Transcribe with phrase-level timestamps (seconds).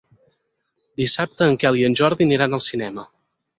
[1.01, 3.07] Dissabte en Quel i en Jordi aniran al cinema.